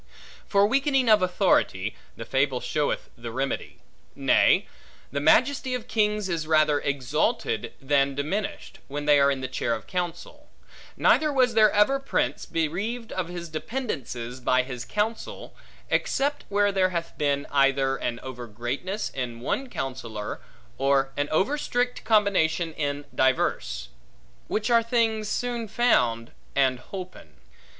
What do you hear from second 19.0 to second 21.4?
in one counsellor, or an